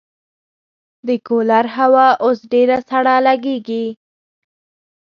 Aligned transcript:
د 1.07 1.09
کولر 1.27 1.65
هوا 1.77 2.07
اوس 2.23 2.39
ډېره 2.53 2.77
سړه 2.89 3.15
لګېږي. 3.27 3.85